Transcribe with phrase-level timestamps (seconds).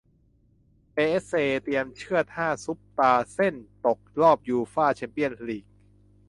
[0.91, 1.31] เปแอสเช
[1.63, 3.55] เตรียมเชือด ห้า ซุปตาร์ เซ่น
[3.85, 5.65] ตกรอบยูฟ่า แชมเปี้ยนส์ ลีก